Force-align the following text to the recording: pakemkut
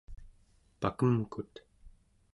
pakemkut 0.81 1.53